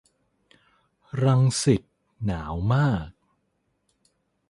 [1.23, 1.81] รังสิต
[2.25, 3.07] หนาวมาก